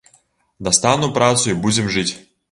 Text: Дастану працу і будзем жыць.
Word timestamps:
Дастану 0.67 1.09
працу 1.17 1.45
і 1.51 1.55
будзем 1.65 1.91
жыць. 1.97 2.07